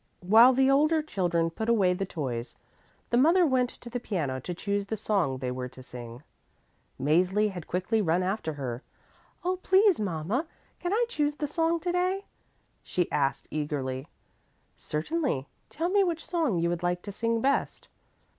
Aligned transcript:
While 0.23 0.53
the 0.53 0.67
older 0.71 1.03
children 1.03 1.51
put 1.51 1.69
away 1.69 1.93
the 1.93 2.07
toys, 2.07 2.55
the 3.11 3.17
mother 3.17 3.45
went 3.45 3.69
to 3.69 3.87
the 3.87 3.99
piano 3.99 4.39
to 4.41 4.53
choose 4.55 4.87
the 4.87 4.97
song 4.97 5.37
they 5.37 5.51
were 5.51 5.69
to 5.69 5.83
sing. 5.83 6.23
Mäzli 6.99 7.51
had 7.51 7.67
quickly 7.67 8.01
run 8.01 8.23
after 8.23 8.53
her. 8.53 8.81
"Oh, 9.45 9.57
please, 9.61 9.99
mama, 9.99 10.47
can 10.79 10.91
I 10.91 11.05
choose 11.07 11.35
the 11.35 11.47
song 11.47 11.79
to 11.81 11.91
day?" 11.91 12.25
she 12.81 13.11
asked 13.11 13.47
eagerly. 13.51 14.07
"Certainly, 14.75 15.45
tell 15.69 15.89
me 15.89 16.03
which 16.03 16.25
song 16.25 16.57
you 16.57 16.69
would 16.69 16.81
like 16.81 17.03
to 17.03 17.11
sing 17.11 17.39
best." 17.39 17.87